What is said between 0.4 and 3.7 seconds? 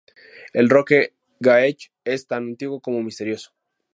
La Roque-Gageac es tan antiguo como misterioso.